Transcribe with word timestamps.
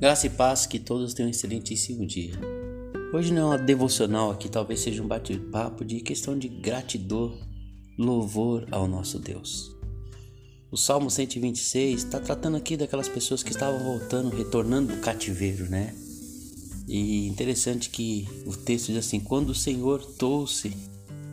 Graça 0.00 0.28
e 0.28 0.30
paz, 0.30 0.64
que 0.64 0.78
todos 0.78 1.12
tenham 1.12 1.26
um 1.26 1.30
excelentíssimo 1.32 2.06
dia. 2.06 2.34
Hoje 3.12 3.32
não 3.32 3.42
é 3.42 3.56
uma 3.56 3.58
devocional 3.58 4.30
aqui, 4.30 4.48
talvez 4.48 4.78
seja 4.78 5.02
um 5.02 5.08
bate-papo 5.08 5.84
de 5.84 5.98
questão 5.98 6.38
de 6.38 6.46
gratidão, 6.46 7.36
louvor 7.98 8.64
ao 8.70 8.86
nosso 8.86 9.18
Deus. 9.18 9.76
O 10.70 10.76
Salmo 10.76 11.10
126 11.10 12.04
está 12.04 12.20
tratando 12.20 12.56
aqui 12.56 12.76
daquelas 12.76 13.08
pessoas 13.08 13.42
que 13.42 13.50
estavam 13.50 13.82
voltando, 13.82 14.36
retornando 14.36 14.94
do 14.94 15.00
cativeiro, 15.00 15.68
né? 15.68 15.92
E 16.86 17.26
interessante 17.26 17.90
que 17.90 18.28
o 18.46 18.56
texto 18.56 18.92
diz 18.92 18.98
assim: 18.98 19.18
Quando 19.18 19.50
o 19.50 19.54
Senhor 19.54 20.00
trouxe 20.14 20.76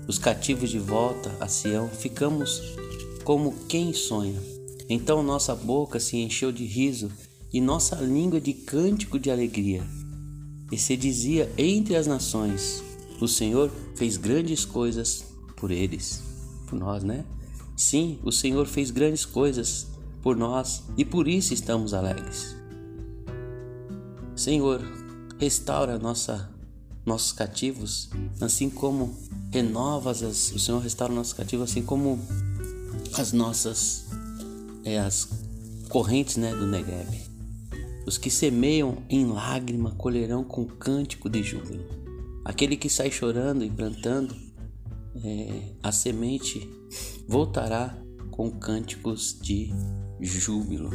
os 0.07 0.18
cativos 0.18 0.71
de 0.71 0.79
volta 0.79 1.32
a 1.39 1.47
Sião, 1.47 1.88
ficamos 1.88 2.63
como 3.23 3.54
quem 3.68 3.93
sonha. 3.93 4.41
Então 4.90 5.21
nossa 5.21 5.54
boca 5.54 5.99
se 5.99 6.18
encheu 6.18 6.52
de 6.52 6.66
riso 6.66 7.12
e 7.55 7.62
nossa 7.62 7.95
língua 7.95 8.41
de 8.41 8.54
cântico 8.54 9.18
de 9.18 9.32
alegria. 9.32 9.82
E 10.70 10.77
se 10.77 10.98
dizia 10.98 11.50
entre 11.58 11.96
as 11.96 12.05
nações: 12.05 12.84
O 13.22 13.30
Senhor 13.30 13.72
fez 13.96 14.18
grandes 14.18 14.66
coisas 14.66 15.23
por 15.55 15.72
eles, 15.72 16.22
por 16.68 16.77
nós, 16.77 17.02
né? 17.02 17.23
Sim, 17.77 18.20
o 18.26 18.32
Senhor 18.32 18.66
fez 18.68 18.91
grandes 18.91 19.23
coisas 19.23 19.88
por 20.22 20.36
nós 20.36 20.84
e 20.98 21.05
por 21.05 21.30
isso 21.30 21.54
estamos 21.54 21.94
alegres. 21.94 22.58
Senhor, 24.35 24.82
restaura 25.40 25.98
nossa, 25.98 26.52
nossos 27.05 27.32
cativos, 27.32 28.10
assim 28.41 28.70
como 28.70 29.18
renovas 29.49 30.22
as, 30.22 30.52
o 30.52 30.60
Senhor 30.60 30.80
restaura 30.80 31.13
nossos 31.13 31.32
cativos, 31.32 31.72
assim 31.72 31.84
como 31.84 32.20
as 33.13 33.32
nossas 33.32 34.08
é, 34.84 34.99
as 34.99 35.29
correntes 35.88 36.35
né, 36.35 36.54
do 36.54 36.68
Negev. 36.68 37.35
Os 38.05 38.17
que 38.17 38.29
semeiam 38.29 39.03
em 39.09 39.25
lágrima 39.25 39.91
colherão 39.91 40.43
com 40.43 40.65
cântico 40.65 41.29
de 41.29 41.41
júbilo. 41.41 41.84
Aquele 42.43 42.77
que 42.77 42.89
sai 42.89 43.09
chorando 43.09 43.63
e 43.63 43.70
plantando 43.70 44.35
é, 45.23 45.73
a 45.81 45.91
semente 45.91 46.70
voltará 47.27 47.98
com 48.29 48.51
cânticos 48.51 49.39
de 49.41 49.71
júbilo, 50.20 50.91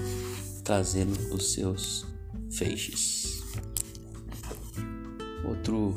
trazendo 0.63 1.13
os 1.35 1.53
seus 1.53 2.07
feixes. 2.51 3.43
Outro 5.45 5.95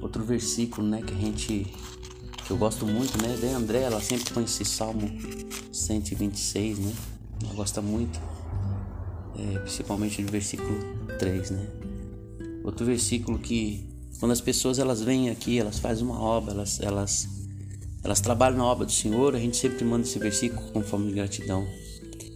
outro 0.00 0.24
versículo, 0.24 0.86
né, 0.86 1.02
que 1.02 1.12
a 1.12 1.16
gente 1.16 1.66
que 2.46 2.50
eu 2.50 2.56
gosto 2.56 2.86
muito, 2.86 3.20
né, 3.22 3.36
da 3.36 3.56
André, 3.56 3.82
ela 3.82 4.00
sempre 4.00 4.32
põe 4.32 4.44
esse 4.44 4.64
Salmo 4.64 5.10
126, 5.70 6.78
né? 6.78 6.94
Ela 7.44 7.52
gosta 7.52 7.82
muito 7.82 8.18
é, 9.38 9.58
principalmente 9.60 10.20
no 10.22 10.30
versículo 10.30 10.78
3, 11.18 11.50
né? 11.50 11.66
Outro 12.64 12.84
versículo 12.84 13.38
que 13.38 13.88
quando 14.18 14.32
as 14.32 14.40
pessoas 14.40 14.78
elas 14.78 15.00
vêm 15.00 15.30
aqui, 15.30 15.58
elas 15.58 15.78
fazem 15.78 16.04
uma 16.04 16.20
obra, 16.20 16.52
elas, 16.52 16.80
elas, 16.80 17.28
elas 18.02 18.20
trabalham 18.20 18.58
na 18.58 18.64
obra 18.64 18.84
do 18.84 18.92
Senhor, 18.92 19.34
a 19.34 19.38
gente 19.38 19.56
sempre 19.56 19.84
manda 19.84 20.06
esse 20.06 20.18
versículo 20.18 20.70
com 20.72 20.82
forma 20.82 21.06
de 21.06 21.12
gratidão. 21.12 21.66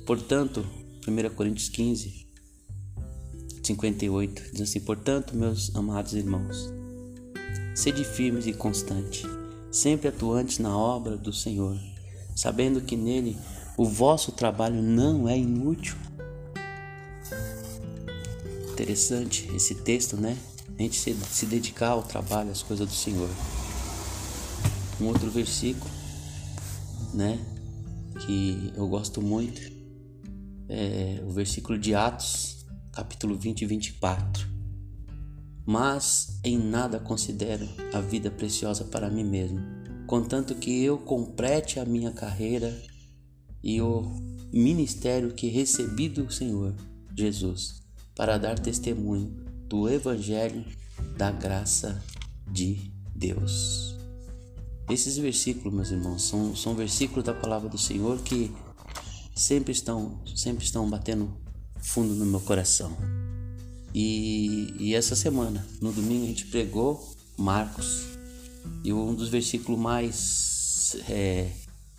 Portanto, 0.07 0.65
1 1.07 1.35
Coríntios 1.35 1.69
15, 1.69 2.27
58, 3.63 4.43
diz 4.53 4.61
assim: 4.61 4.81
Portanto, 4.81 5.37
meus 5.37 5.75
amados 5.75 6.15
irmãos, 6.15 6.73
sede 7.75 8.05
firmes 8.05 8.47
e 8.47 8.53
constantes, 8.53 9.25
sempre 9.71 10.09
atuantes 10.09 10.59
na 10.61 10.77
obra 10.77 11.17
do 11.17 11.33
Senhor, 11.33 11.77
sabendo 12.37 12.81
que 12.81 12.97
nele 12.97 13.37
o 13.77 13.85
vosso 13.85 14.31
trabalho 14.31 14.81
não 14.81 15.29
é 15.29 15.37
inútil 15.37 15.97
interessante 18.73 19.49
esse 19.55 19.75
texto, 19.75 20.17
né? 20.17 20.37
A 20.79 20.83
gente 20.83 20.97
se, 20.97 21.15
se 21.15 21.47
dedicar 21.47 21.91
ao 21.91 22.03
trabalho, 22.03 22.51
às 22.51 22.63
coisas 22.63 22.89
do 22.89 22.95
Senhor. 22.95 23.29
Um 25.01 25.07
outro 25.07 25.31
versículo, 25.31 25.91
né? 27.13 27.39
Que 28.27 28.73
eu 28.75 28.89
gosto 28.89 29.21
muito, 29.21 29.61
é 30.69 31.23
o 31.27 31.31
versículo 31.31 31.79
de 31.79 31.95
Atos, 31.95 32.65
capítulo 32.93 33.37
20 33.37 33.63
e 33.63 33.67
24. 33.67 34.49
Mas 35.67 36.41
em 36.43 36.59
nada 36.59 36.99
considero 36.99 37.69
a 37.93 38.01
vida 38.01 38.31
preciosa 38.31 38.85
para 38.85 39.11
mim 39.11 39.25
mesmo, 39.25 39.61
contanto 40.07 40.55
que 40.55 40.83
eu 40.83 40.99
complete 40.99 41.79
a 41.79 41.85
minha 41.85 42.11
carreira 42.11 42.77
e 43.63 43.81
o 43.81 44.03
ministério 44.53 45.33
que 45.33 45.49
recebi 45.49 46.09
do 46.09 46.31
Senhor 46.31 46.75
Jesus 47.17 47.82
para 48.23 48.39
dar 48.39 48.57
testemunho 48.57 49.35
do 49.69 49.89
Evangelho 49.89 50.65
da 51.17 51.33
graça 51.33 52.01
de 52.49 52.79
Deus. 53.13 53.97
Esses 54.89 55.17
versículos, 55.19 55.75
meus 55.75 55.91
irmãos, 55.91 56.23
são, 56.23 56.55
são 56.55 56.77
versículos 56.77 57.25
da 57.25 57.35
palavra 57.35 57.69
do 57.69 57.77
Senhor 57.77 58.21
que 58.21 58.55
sempre 59.35 59.73
estão, 59.73 60.21
sempre 60.37 60.65
estão 60.65 60.89
batendo 60.89 61.37
fundo 61.81 62.15
no 62.15 62.25
meu 62.25 62.39
coração. 62.39 62.97
E, 63.93 64.73
e 64.79 64.95
essa 64.95 65.17
semana, 65.17 65.67
no 65.81 65.91
domingo, 65.91 66.23
a 66.23 66.29
gente 66.29 66.47
pregou 66.47 67.05
Marcos 67.37 68.05
e 68.85 68.93
um 68.93 69.17
dos 69.17 69.31
versículos 69.31 69.81
mais. 69.81 70.95
É, 71.09 71.51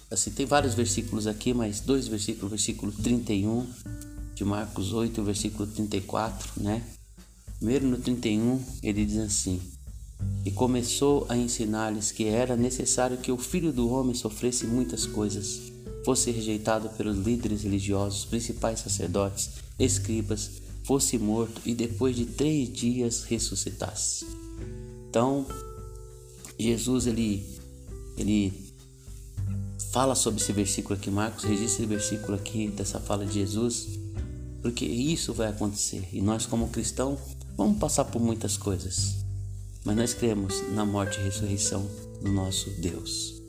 assim, 0.09 0.31
tem 0.31 0.45
vários 0.45 0.73
versículos 0.73 1.27
aqui, 1.27 1.53
mas 1.53 1.81
dois 1.81 2.07
versículos, 2.07 2.49
versículo 2.49 2.93
31 2.93 3.67
de 4.35 4.43
Marcos 4.43 4.93
8, 4.93 5.23
versículo 5.23 5.67
34, 5.67 6.51
né? 6.57 6.83
Primeiro 7.57 7.87
no 7.87 7.97
31, 7.97 8.61
ele 8.81 9.05
diz 9.05 9.17
assim: 9.19 9.61
E 10.45 10.51
começou 10.51 11.25
a 11.29 11.37
ensinar-lhes 11.37 12.11
que 12.11 12.25
era 12.25 12.57
necessário 12.57 13.17
que 13.17 13.31
o 13.31 13.37
filho 13.37 13.71
do 13.71 13.89
homem 13.89 14.13
sofresse 14.13 14.65
muitas 14.65 15.05
coisas, 15.05 15.71
fosse 16.03 16.31
rejeitado 16.31 16.89
pelos 16.89 17.17
líderes 17.17 17.63
religiosos, 17.63 18.25
principais 18.25 18.79
sacerdotes, 18.79 19.51
escribas, 19.79 20.51
fosse 20.83 21.17
morto 21.17 21.61
e 21.65 21.73
depois 21.73 22.15
de 22.15 22.25
três 22.25 22.71
dias 22.71 23.23
ressuscitasse. 23.23 24.25
Então, 25.09 25.45
Jesus 26.59 27.07
ele, 27.07 27.45
ele 28.17 28.51
fala 29.91 30.15
sobre 30.15 30.41
esse 30.41 30.51
versículo 30.51 30.95
aqui, 30.95 31.09
Marcos 31.09 31.43
registra 31.43 31.83
esse 31.83 31.85
versículo 31.85 32.35
aqui 32.35 32.67
dessa 32.67 32.99
fala 32.99 33.25
de 33.25 33.35
Jesus 33.35 34.02
porque 34.63 34.85
isso 34.85 35.33
vai 35.33 35.49
acontecer 35.49 36.07
e 36.13 36.21
nós, 36.21 36.45
como 36.45 36.69
cristãos, 36.69 37.19
vamos 37.57 37.77
passar 37.77 38.05
por 38.05 38.21
muitas 38.21 38.55
coisas, 38.55 39.17
mas 39.83 39.95
nós 39.95 40.13
cremos 40.13 40.63
na 40.71 40.85
morte 40.85 41.19
e 41.19 41.23
ressurreição 41.23 41.85
do 42.23 42.31
nosso 42.31 42.69
Deus. 42.79 43.43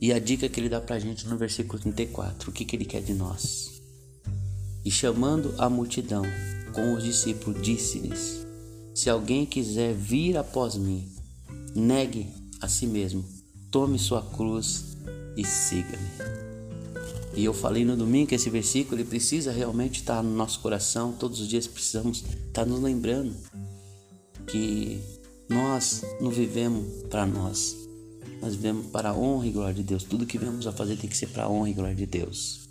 E 0.00 0.12
a 0.12 0.20
dica 0.20 0.48
que 0.48 0.58
ele 0.58 0.68
dá 0.68 0.80
para 0.80 0.96
a 0.96 0.98
gente 1.00 1.26
no 1.26 1.36
versículo 1.36 1.82
34, 1.82 2.48
o 2.48 2.52
que, 2.52 2.64
que 2.64 2.76
ele 2.76 2.84
quer 2.84 3.02
de 3.02 3.12
nós? 3.12 3.82
E 4.84 4.90
chamando 4.90 5.52
a 5.58 5.68
multidão 5.68 6.22
com 6.72 6.94
os 6.94 7.02
discípulos, 7.02 7.60
disse-lhes: 7.60 8.46
Se 8.94 9.10
alguém 9.10 9.44
quiser 9.44 9.92
vir 9.92 10.38
após 10.38 10.76
mim, 10.76 11.06
negue 11.74 12.28
a 12.60 12.68
si 12.68 12.86
mesmo, 12.86 13.24
tome 13.70 13.98
sua 13.98 14.22
cruz 14.22 14.96
e 15.36 15.44
siga-me. 15.44 16.49
E 17.40 17.44
eu 17.46 17.54
falei 17.54 17.86
no 17.86 17.96
domingo 17.96 18.26
que 18.26 18.34
esse 18.34 18.50
versículo 18.50 19.00
ele 19.00 19.08
precisa 19.08 19.50
realmente 19.50 20.00
estar 20.00 20.22
no 20.22 20.30
nosso 20.30 20.60
coração. 20.60 21.10
Todos 21.10 21.40
os 21.40 21.48
dias 21.48 21.66
precisamos 21.66 22.22
estar 22.48 22.66
nos 22.66 22.82
lembrando 22.82 23.34
que 24.46 25.00
nós 25.48 26.02
não 26.20 26.30
vivemos 26.30 26.84
para 27.08 27.24
nós. 27.24 27.74
Nós 28.42 28.54
vivemos 28.54 28.88
para 28.88 29.08
a 29.08 29.16
honra 29.16 29.46
e 29.46 29.52
glória 29.52 29.72
de 29.72 29.82
Deus. 29.82 30.04
Tudo 30.04 30.26
que 30.26 30.36
vemos 30.36 30.66
a 30.66 30.72
fazer 30.72 30.96
tem 30.96 31.08
que 31.08 31.16
ser 31.16 31.28
para 31.28 31.44
a 31.44 31.48
honra 31.48 31.70
e 31.70 31.72
glória 31.72 31.94
de 31.94 32.04
Deus. 32.04 32.68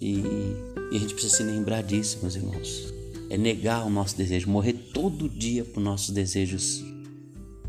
E, 0.00 0.20
e, 0.90 0.96
a 0.96 0.98
gente 0.98 1.12
precisa 1.12 1.36
se 1.36 1.42
lembrar 1.42 1.82
disso, 1.82 2.18
meus 2.22 2.36
irmãos. 2.36 2.94
É 3.28 3.36
negar 3.36 3.86
o 3.86 3.90
nosso 3.90 4.16
desejo, 4.16 4.48
morrer 4.48 4.72
todo 4.94 5.28
dia 5.28 5.66
por 5.66 5.80
nossos 5.80 6.14
desejos 6.14 6.82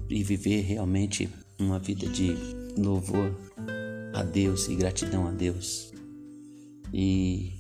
e 0.10 0.24
viver 0.24 0.62
realmente 0.62 1.30
uma 1.60 1.80
vida 1.80 2.08
de 2.08 2.34
louvor 2.78 3.36
a 4.14 4.24
Deus 4.24 4.68
e 4.68 4.76
gratidão 4.76 5.28
a 5.28 5.32
Deus. 5.32 5.92
E, 6.94 7.54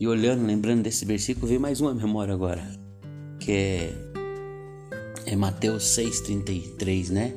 e 0.00 0.06
olhando, 0.06 0.46
lembrando 0.46 0.82
desse 0.82 1.04
versículo, 1.04 1.46
veio 1.46 1.60
mais 1.60 1.80
uma 1.80 1.94
memória 1.94 2.32
agora, 2.32 2.62
que 3.38 3.52
é, 3.52 3.94
é 5.26 5.36
Mateus 5.36 5.84
6,33, 5.96 7.10
né? 7.10 7.34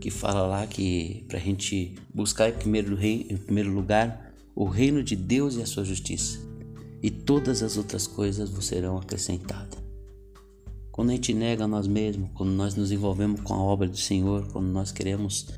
Que 0.00 0.10
fala 0.10 0.46
lá 0.46 0.66
que 0.66 1.24
para 1.28 1.38
a 1.38 1.40
gente 1.40 1.94
buscar 2.12 2.48
em 2.48 2.54
primeiro, 2.54 2.96
rei, 2.96 3.26
em 3.30 3.36
primeiro 3.36 3.72
lugar 3.72 4.32
o 4.54 4.64
reino 4.64 5.02
de 5.02 5.16
Deus 5.16 5.56
e 5.56 5.62
a 5.62 5.66
sua 5.66 5.84
justiça, 5.84 6.38
e 7.02 7.10
todas 7.10 7.62
as 7.62 7.76
outras 7.76 8.06
coisas 8.06 8.50
vos 8.50 8.66
serão 8.66 8.98
acrescentadas. 8.98 9.82
Quando 10.90 11.08
a 11.08 11.12
gente 11.14 11.32
nega 11.32 11.64
a 11.64 11.68
nós 11.68 11.86
mesmos, 11.86 12.28
quando 12.34 12.50
nós 12.50 12.74
nos 12.74 12.92
envolvemos 12.92 13.40
com 13.40 13.54
a 13.54 13.58
obra 13.58 13.88
do 13.88 13.96
Senhor, 13.96 14.46
quando 14.52 14.66
nós 14.66 14.92
queremos 14.92 15.48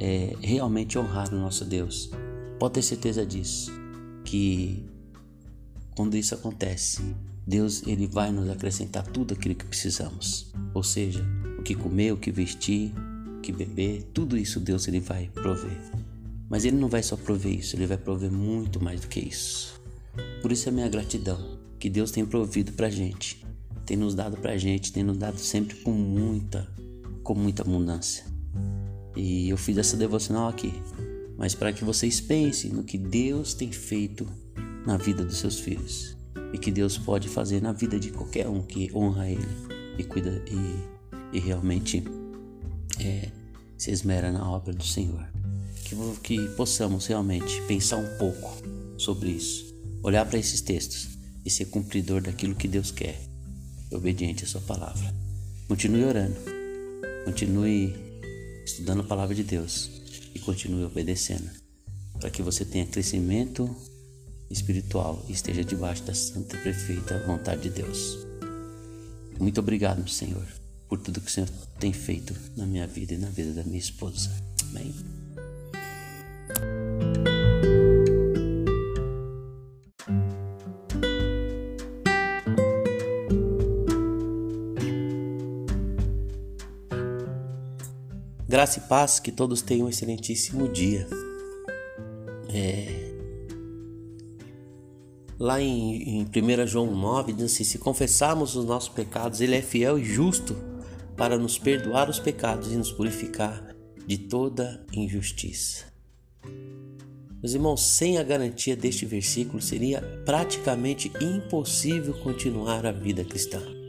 é, 0.00 0.34
realmente 0.40 0.98
honrar 0.98 1.32
o 1.32 1.38
nosso 1.38 1.64
Deus. 1.64 2.10
Pode 2.58 2.74
ter 2.74 2.82
certeza 2.82 3.24
disso, 3.24 3.70
que 4.24 4.82
quando 5.94 6.16
isso 6.16 6.34
acontece, 6.34 7.02
Deus 7.46 7.86
ele 7.86 8.06
vai 8.06 8.32
nos 8.32 8.48
acrescentar 8.48 9.06
tudo 9.06 9.34
aquilo 9.34 9.54
que 9.54 9.66
precisamos. 9.66 10.52
Ou 10.72 10.82
seja, 10.82 11.22
o 11.58 11.62
que 11.62 11.74
comer, 11.74 12.12
o 12.12 12.16
que 12.16 12.32
vestir, 12.32 12.92
o 13.36 13.40
que 13.40 13.52
beber, 13.52 14.04
tudo 14.14 14.38
isso 14.38 14.58
Deus 14.58 14.88
ele 14.88 15.00
vai 15.00 15.28
prover. 15.34 15.78
Mas 16.48 16.64
ele 16.64 16.76
não 16.76 16.88
vai 16.88 17.02
só 17.02 17.16
prover 17.16 17.52
isso, 17.52 17.76
ele 17.76 17.86
vai 17.86 17.98
prover 17.98 18.32
muito 18.32 18.82
mais 18.82 19.02
do 19.02 19.08
que 19.08 19.20
isso. 19.20 19.80
Por 20.40 20.50
isso 20.50 20.68
é 20.68 20.72
a 20.72 20.74
minha 20.74 20.88
gratidão 20.88 21.58
que 21.78 21.90
Deus 21.90 22.10
tem 22.10 22.24
provido 22.24 22.72
pra 22.72 22.88
gente, 22.88 23.44
tem 23.84 23.96
nos 23.96 24.14
dado 24.14 24.36
pra 24.36 24.56
gente, 24.56 24.92
tem 24.92 25.02
nos 25.02 25.16
dado 25.16 25.38
sempre 25.38 25.76
com 25.76 25.92
muita, 25.92 26.68
com 27.22 27.34
muita 27.34 27.62
abundância. 27.62 28.24
E 29.16 29.48
eu 29.48 29.56
fiz 29.56 29.76
essa 29.76 29.96
devocional 29.96 30.48
aqui, 30.48 30.72
mas 31.36 31.54
para 31.54 31.72
que 31.72 31.84
vocês 31.84 32.20
pensem 32.20 32.70
no 32.70 32.84
que 32.84 32.96
Deus 32.96 33.54
tem 33.54 33.72
feito 33.72 34.26
na 34.86 34.96
vida 34.96 35.24
dos 35.24 35.38
seus 35.38 35.58
filhos. 35.58 36.16
E 36.52 36.58
que 36.58 36.70
Deus 36.70 36.98
pode 36.98 37.28
fazer 37.28 37.62
na 37.62 37.72
vida 37.72 37.98
de 37.98 38.10
qualquer 38.10 38.48
um 38.48 38.62
que 38.62 38.90
honra 38.94 39.28
Ele 39.30 39.46
e 39.98 40.04
cuida 40.04 40.42
e, 40.50 41.36
e 41.36 41.40
realmente 41.40 42.02
é, 42.98 43.30
se 43.78 43.90
esmera 43.90 44.32
na 44.32 44.48
obra 44.48 44.72
do 44.72 44.84
Senhor. 44.84 45.26
Que, 45.84 45.96
que 46.22 46.48
possamos 46.56 47.06
realmente 47.06 47.60
pensar 47.62 47.96
um 47.96 48.18
pouco 48.18 48.56
sobre 48.98 49.30
isso, 49.30 49.74
olhar 50.02 50.26
para 50.26 50.38
esses 50.38 50.60
textos 50.60 51.18
e 51.44 51.50
ser 51.50 51.66
cumpridor 51.66 52.20
daquilo 52.20 52.54
que 52.54 52.68
Deus 52.68 52.90
quer, 52.90 53.20
obediente 53.90 54.44
à 54.44 54.46
Sua 54.46 54.60
palavra. 54.60 55.14
Continue 55.66 56.04
orando, 56.04 56.36
continue 57.24 58.09
estudando 58.64 59.00
a 59.00 59.04
palavra 59.04 59.34
de 59.34 59.42
Deus 59.42 59.90
e 60.34 60.38
continue 60.38 60.84
obedecendo, 60.84 61.50
para 62.18 62.30
que 62.30 62.42
você 62.42 62.64
tenha 62.64 62.86
crescimento 62.86 63.74
espiritual 64.50 65.24
e 65.28 65.32
esteja 65.32 65.64
debaixo 65.64 66.02
da 66.02 66.14
santa 66.14 66.56
e 66.56 66.62
perfeita 66.62 67.24
vontade 67.26 67.62
de 67.62 67.70
Deus. 67.70 68.18
Muito 69.38 69.60
obrigado, 69.60 70.08
Senhor, 70.08 70.46
por 70.88 70.98
tudo 70.98 71.20
que 71.20 71.28
o 71.28 71.30
Senhor 71.30 71.48
tem 71.78 71.92
feito 71.92 72.34
na 72.56 72.66
minha 72.66 72.86
vida 72.86 73.14
e 73.14 73.18
na 73.18 73.28
vida 73.28 73.52
da 73.52 73.64
minha 73.64 73.78
esposa. 73.78 74.30
Amém. 74.68 75.19
Graça 88.50 88.80
e 88.80 88.82
paz, 88.88 89.20
que 89.20 89.30
todos 89.30 89.62
tenham 89.62 89.86
um 89.86 89.88
excelentíssimo 89.88 90.68
dia. 90.68 91.06
É, 92.52 93.12
Lá 95.38 95.60
em, 95.60 96.18
em 96.18 96.22
1 96.24 96.66
João 96.66 96.92
9 96.96 97.32
diz 97.32 97.44
assim: 97.44 97.62
Se 97.62 97.78
confessarmos 97.78 98.56
os 98.56 98.64
nossos 98.64 98.88
pecados, 98.88 99.40
Ele 99.40 99.54
é 99.54 99.62
fiel 99.62 99.96
e 99.96 100.04
justo 100.04 100.56
para 101.16 101.38
nos 101.38 101.60
perdoar 101.60 102.10
os 102.10 102.18
pecados 102.18 102.72
e 102.72 102.76
nos 102.76 102.90
purificar 102.90 103.72
de 104.04 104.18
toda 104.18 104.84
injustiça. 104.92 105.84
Meus 107.40 107.54
irmãos, 107.54 107.86
sem 107.86 108.18
a 108.18 108.24
garantia 108.24 108.74
deste 108.74 109.06
versículo, 109.06 109.62
seria 109.62 110.02
praticamente 110.26 111.12
impossível 111.20 112.14
continuar 112.14 112.84
a 112.84 112.90
vida 112.90 113.24
cristã. 113.24 113.79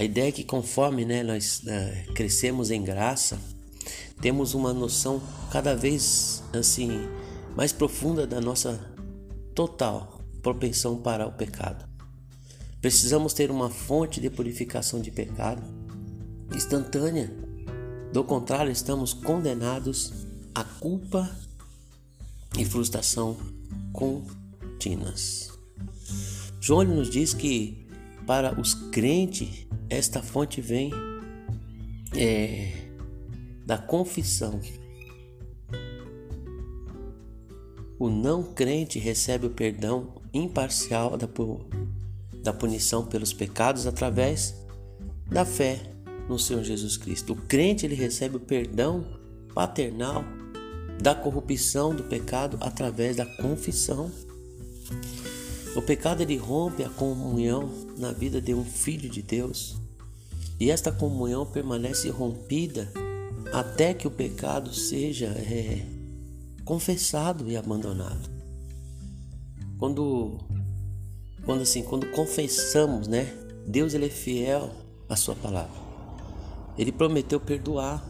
A 0.00 0.02
ideia 0.02 0.30
é 0.30 0.32
que, 0.32 0.42
conforme 0.42 1.04
né, 1.04 1.22
nós 1.22 1.60
é, 1.66 2.06
crescemos 2.14 2.70
em 2.70 2.82
graça, 2.82 3.38
temos 4.18 4.54
uma 4.54 4.72
noção 4.72 5.20
cada 5.52 5.76
vez 5.76 6.42
assim 6.54 7.06
mais 7.54 7.70
profunda 7.70 8.26
da 8.26 8.40
nossa 8.40 8.80
total 9.54 10.18
propensão 10.40 10.96
para 10.96 11.26
o 11.26 11.32
pecado. 11.32 11.86
Precisamos 12.80 13.34
ter 13.34 13.50
uma 13.50 13.68
fonte 13.68 14.22
de 14.22 14.30
purificação 14.30 15.02
de 15.02 15.10
pecado 15.10 15.62
instantânea. 16.56 17.30
Do 18.10 18.24
contrário, 18.24 18.72
estamos 18.72 19.12
condenados 19.12 20.14
à 20.54 20.64
culpa 20.64 21.30
e 22.58 22.64
frustração 22.64 23.36
contínuas. 23.92 25.50
João 26.58 26.84
nos 26.84 27.10
diz 27.10 27.34
que 27.34 27.89
para 28.26 28.58
os 28.60 28.74
crentes 28.74 29.66
esta 29.88 30.22
fonte 30.22 30.60
vem 30.60 30.92
é, 32.14 32.72
da 33.66 33.78
confissão 33.78 34.60
O 38.00 38.08
não 38.08 38.42
crente 38.42 38.98
recebe 38.98 39.44
o 39.44 39.50
perdão 39.50 40.14
imparcial 40.32 41.18
da, 41.18 41.28
da 42.42 42.50
punição 42.50 43.04
pelos 43.04 43.34
pecados 43.34 43.86
através 43.86 44.54
da 45.26 45.44
fé 45.44 45.78
no 46.26 46.38
Senhor 46.38 46.64
Jesus 46.64 46.96
Cristo. 46.96 47.34
O 47.34 47.36
crente 47.36 47.84
ele 47.84 47.94
recebe 47.94 48.36
o 48.36 48.40
perdão 48.40 49.04
paternal 49.54 50.24
da 50.98 51.14
corrupção 51.14 51.94
do 51.94 52.04
pecado 52.04 52.56
através 52.62 53.16
da 53.16 53.26
confissão. 53.26 54.10
O 55.76 55.82
pecado 55.82 56.22
ele 56.22 56.36
rompe 56.36 56.82
a 56.82 56.88
comunhão 56.88 57.70
na 57.96 58.12
vida 58.12 58.40
de 58.40 58.52
um 58.52 58.64
filho 58.64 59.08
de 59.08 59.22
Deus. 59.22 59.76
E 60.58 60.70
esta 60.70 60.90
comunhão 60.90 61.46
permanece 61.46 62.10
rompida 62.10 62.92
até 63.52 63.94
que 63.94 64.06
o 64.06 64.10
pecado 64.10 64.74
seja 64.74 65.26
é, 65.26 65.86
confessado 66.64 67.48
e 67.48 67.56
abandonado. 67.56 68.28
Quando 69.78 70.38
quando 71.44 71.62
assim, 71.62 71.82
quando 71.82 72.06
confessamos, 72.10 73.08
né? 73.08 73.32
Deus 73.66 73.94
ele 73.94 74.06
é 74.06 74.10
fiel 74.10 74.70
à 75.08 75.16
sua 75.16 75.34
palavra. 75.34 75.80
Ele 76.76 76.92
prometeu 76.92 77.40
perdoar. 77.40 78.04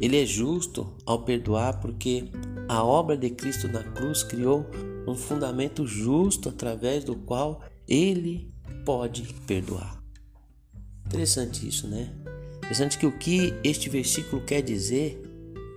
Ele 0.00 0.20
é 0.20 0.26
justo 0.26 0.92
ao 1.06 1.20
perdoar 1.20 1.80
porque 1.80 2.28
a 2.68 2.82
obra 2.82 3.16
de 3.16 3.30
Cristo 3.30 3.68
na 3.68 3.82
cruz 3.82 4.24
criou 4.24 4.66
um 5.06 5.14
fundamento 5.14 5.86
justo 5.86 6.48
através 6.48 7.04
do 7.04 7.14
qual 7.16 7.62
ele 7.86 8.48
pode 8.84 9.22
perdoar. 9.46 10.02
Interessante 11.06 11.66
isso, 11.66 11.86
né? 11.86 12.12
Interessante 12.58 12.98
que 12.98 13.06
o 13.06 13.18
que 13.18 13.52
este 13.62 13.88
versículo 13.90 14.42
quer 14.44 14.62
dizer 14.62 15.20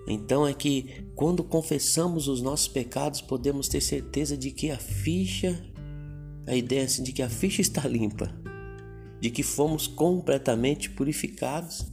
então 0.07 0.47
é 0.47 0.53
que 0.53 1.05
quando 1.15 1.43
confessamos 1.43 2.29
os 2.29 2.41
nossos 2.41 2.69
pecados, 2.69 3.19
podemos 3.19 3.67
ter 3.67 3.81
certeza 3.81 4.37
de 4.37 4.51
que 4.51 4.71
a 4.71 4.77
ficha, 4.77 5.61
a 6.47 6.55
ideia 6.55 6.81
é 6.81 6.83
assim, 6.85 7.03
de 7.03 7.11
que 7.11 7.21
a 7.21 7.29
ficha 7.29 7.61
está 7.61 7.85
limpa, 7.85 8.33
de 9.19 9.29
que 9.29 9.43
fomos 9.43 9.85
completamente 9.85 10.89
purificados, 10.89 11.85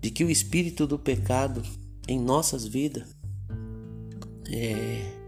de 0.00 0.10
que 0.10 0.24
o 0.24 0.30
espírito 0.30 0.86
do 0.86 0.98
pecado 0.98 1.62
em 2.08 2.18
nossas 2.18 2.66
vidas 2.66 3.14
é, 4.50 5.21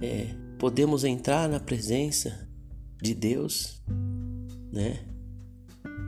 é, 0.00 0.34
podemos 0.58 1.04
entrar 1.04 1.48
na 1.48 1.60
presença 1.60 2.48
de 3.00 3.14
Deus, 3.14 3.82
né? 4.72 5.04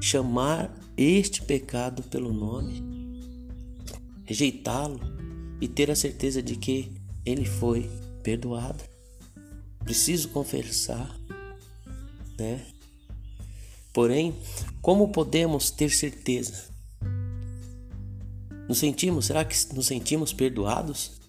Chamar 0.03 0.75
este 0.97 1.43
pecado 1.43 2.03
pelo 2.05 2.33
nome 2.33 2.91
rejeitá-lo 4.31 5.01
e 5.61 5.67
ter 5.67 5.91
a 5.91 5.97
certeza 5.97 6.41
de 6.41 6.55
que 6.55 6.93
ele 7.27 7.45
foi 7.45 7.91
perdoado. 8.23 8.85
Preciso 9.81 10.29
confessar, 10.29 11.19
né? 12.39 12.65
Porém, 13.93 14.33
como 14.81 15.11
podemos 15.11 15.73
ter 15.73 15.91
certeza? 15.91 16.71
Nos 18.69 18.79
sentimos, 18.79 19.27
será 19.27 19.45
que 19.45 19.57
nos 19.75 19.89
sentimos 19.89 20.33
perdoados? 20.33 21.21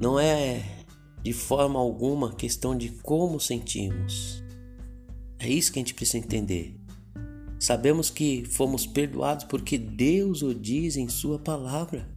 Não 0.00 0.16
é 0.16 0.77
de 1.22 1.32
forma 1.32 1.78
alguma 1.78 2.32
questão 2.32 2.76
de 2.76 2.90
como 2.90 3.40
sentimos. 3.40 4.42
É 5.38 5.48
isso 5.48 5.72
que 5.72 5.78
a 5.78 5.82
gente 5.82 5.94
precisa 5.94 6.18
entender. 6.18 6.78
Sabemos 7.58 8.08
que 8.08 8.44
fomos 8.44 8.86
perdoados 8.86 9.44
porque 9.44 9.76
Deus 9.76 10.42
o 10.42 10.54
diz 10.54 10.96
em 10.96 11.08
Sua 11.08 11.38
palavra. 11.38 12.08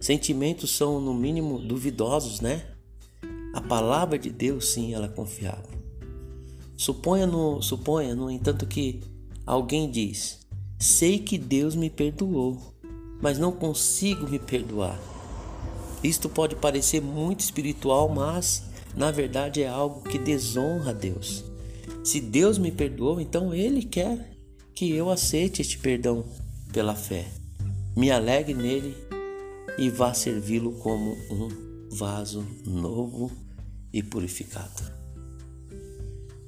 Sentimentos 0.00 0.70
são, 0.70 1.00
no 1.00 1.14
mínimo, 1.14 1.58
duvidosos, 1.58 2.40
né? 2.40 2.64
A 3.54 3.60
palavra 3.60 4.18
de 4.18 4.30
Deus, 4.30 4.68
sim, 4.68 4.94
ela 4.94 5.06
é 5.06 5.08
confiável. 5.08 5.78
Suponha, 6.76 7.26
no, 7.26 7.60
suponha, 7.60 8.14
no 8.14 8.30
entanto, 8.30 8.66
que 8.66 9.00
alguém 9.44 9.90
diz: 9.90 10.40
Sei 10.78 11.18
que 11.18 11.36
Deus 11.36 11.76
me 11.76 11.90
perdoou, 11.90 12.74
mas 13.20 13.38
não 13.38 13.52
consigo 13.52 14.28
me 14.28 14.38
perdoar. 14.38 14.98
Isto 16.02 16.28
pode 16.28 16.56
parecer 16.56 17.00
muito 17.00 17.40
espiritual, 17.40 18.08
mas 18.08 18.64
na 18.94 19.10
verdade 19.10 19.62
é 19.62 19.68
algo 19.68 20.02
que 20.02 20.18
desonra 20.18 20.90
a 20.90 20.94
Deus. 20.94 21.44
Se 22.02 22.20
Deus 22.20 22.58
me 22.58 22.72
perdoou, 22.72 23.20
então 23.20 23.54
Ele 23.54 23.82
quer 23.82 24.30
que 24.74 24.90
eu 24.90 25.10
aceite 25.10 25.60
este 25.60 25.78
perdão 25.78 26.24
pela 26.72 26.94
fé. 26.94 27.28
Me 27.94 28.10
alegre 28.10 28.54
nele 28.54 28.96
e 29.76 29.90
vá 29.90 30.14
servi-lo 30.14 30.72
como 30.72 31.12
um 31.30 31.88
vaso 31.90 32.46
novo 32.64 33.30
e 33.92 34.02
purificado. 34.02 35.00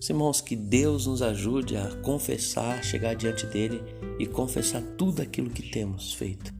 Irmãos, 0.09 0.41
que 0.41 0.57
Deus 0.57 1.07
nos 1.07 1.23
ajude 1.23 1.77
a 1.77 1.89
confessar, 2.03 2.85
chegar 2.85 3.15
diante 3.15 3.47
dele 3.47 3.81
e 4.19 4.27
confessar 4.27 4.83
tudo 4.99 5.23
aquilo 5.23 5.49
que 5.49 5.71
temos 5.71 6.13
feito, 6.13 6.53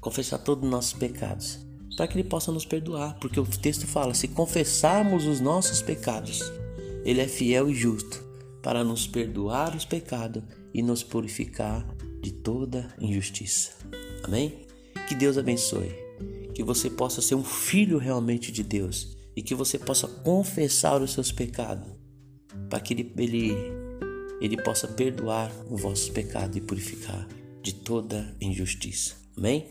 confessar 0.00 0.38
todos 0.38 0.62
os 0.62 0.70
nossos 0.70 0.92
pecados, 0.92 1.58
para 1.96 2.06
que 2.06 2.18
ele 2.18 2.28
possa 2.28 2.52
nos 2.52 2.64
perdoar, 2.64 3.18
porque 3.20 3.38
o 3.38 3.46
texto 3.46 3.86
fala: 3.86 4.14
se 4.14 4.28
confessarmos 4.28 5.26
os 5.26 5.40
nossos 5.40 5.82
pecados, 5.82 6.40
ele 7.04 7.20
é 7.20 7.28
fiel 7.28 7.68
e 7.70 7.74
justo 7.74 8.22
para 8.62 8.84
nos 8.84 9.06
perdoar 9.06 9.74
os 9.74 9.84
pecados 9.84 10.42
e 10.72 10.82
nos 10.82 11.02
purificar 11.02 11.86
de 12.20 12.32
toda 12.32 12.94
injustiça. 13.00 13.72
Amém? 14.22 14.66
Que 15.08 15.14
Deus 15.14 15.38
abençoe, 15.38 15.92
que 16.54 16.62
você 16.62 16.90
possa 16.90 17.22
ser 17.22 17.34
um 17.34 17.44
filho 17.44 17.98
realmente 17.98 18.52
de 18.52 18.62
Deus 18.62 19.16
e 19.34 19.42
que 19.42 19.54
você 19.54 19.78
possa 19.78 20.06
confessar 20.06 21.00
os 21.00 21.12
seus 21.12 21.32
pecados 21.32 21.88
para 22.68 22.80
que 22.80 22.94
ele, 22.94 23.12
ele, 23.16 23.54
ele 24.40 24.62
possa 24.62 24.86
perdoar 24.86 25.50
os 25.68 25.80
vossos 25.80 26.08
pecados 26.08 26.56
e 26.56 26.60
purificar 26.60 27.26
de 27.62 27.74
toda 27.74 28.36
injustiça. 28.40 29.16
Amém? 29.36 29.66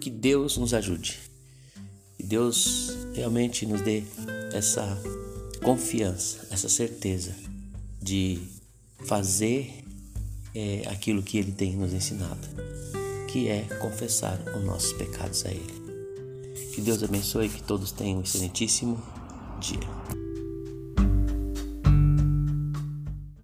Que 0.00 0.10
Deus 0.10 0.56
nos 0.56 0.74
ajude. 0.74 1.18
Que 2.16 2.22
Deus 2.22 2.96
realmente 3.14 3.66
nos 3.66 3.80
dê 3.80 4.02
essa 4.52 4.86
confiança, 5.62 6.46
essa 6.50 6.68
certeza 6.68 7.34
de 8.00 8.38
fazer 9.04 9.84
é, 10.54 10.82
aquilo 10.88 11.22
que 11.22 11.38
Ele 11.38 11.52
tem 11.52 11.76
nos 11.76 11.92
ensinado, 11.92 12.48
que 13.28 13.48
é 13.48 13.62
confessar 13.80 14.40
os 14.56 14.64
nossos 14.64 14.92
pecados 14.94 15.44
a 15.44 15.50
Ele. 15.50 15.86
Que 16.74 16.80
Deus 16.80 17.02
abençoe 17.02 17.46
e 17.46 17.50
que 17.50 17.62
todos 17.62 17.92
tenham 17.92 18.18
um 18.18 18.22
excelentíssimo 18.22 19.00
dia. 19.60 20.25